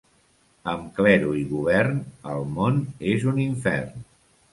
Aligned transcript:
Amb 0.71 0.87
clero 0.99 1.33
i 1.41 1.43
govern, 1.51 1.99
el 2.31 2.47
món 2.55 2.81
és 3.11 3.27
un 3.33 3.39
infern. 3.45 4.03